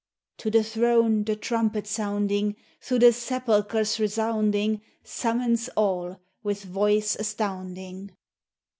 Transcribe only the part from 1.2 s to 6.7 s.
the trumpet sounding, Through the sepulchres resounding, Summons all, with